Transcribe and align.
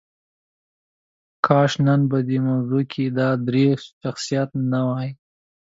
کاش 1.45 1.71
نن 1.85 2.01
په 2.11 2.17
دې 2.27 2.37
موضوع 2.47 2.83
کې 2.91 3.03
دا 3.17 3.29
درې 3.47 3.65
شخصیات 4.03 4.49
نه 4.71 4.81
وای. 4.87 5.09